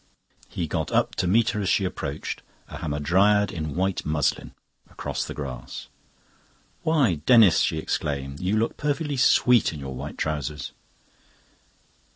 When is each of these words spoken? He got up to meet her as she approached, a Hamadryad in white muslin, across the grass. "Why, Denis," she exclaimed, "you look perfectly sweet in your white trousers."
He 0.49 0.65
got 0.65 0.91
up 0.91 1.13
to 1.17 1.27
meet 1.27 1.49
her 1.49 1.61
as 1.61 1.69
she 1.69 1.85
approached, 1.85 2.41
a 2.67 2.77
Hamadryad 2.79 3.51
in 3.51 3.75
white 3.75 4.03
muslin, 4.03 4.55
across 4.89 5.23
the 5.23 5.35
grass. 5.35 5.89
"Why, 6.81 7.21
Denis," 7.27 7.59
she 7.59 7.77
exclaimed, 7.77 8.39
"you 8.39 8.57
look 8.57 8.77
perfectly 8.77 9.17
sweet 9.17 9.71
in 9.71 9.79
your 9.79 9.93
white 9.93 10.17
trousers." 10.17 10.71